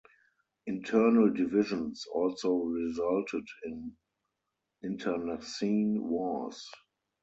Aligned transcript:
Internal 0.65 1.29
divisions 1.31 2.07
also 2.11 2.55
resulted 2.55 3.45
in 3.65 3.95
internecine 4.81 6.01
wars. 6.01 6.67